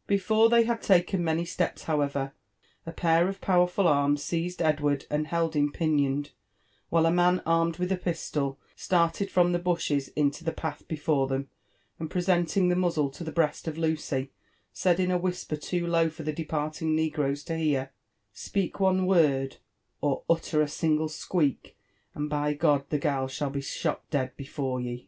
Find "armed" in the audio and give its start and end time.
7.46-7.76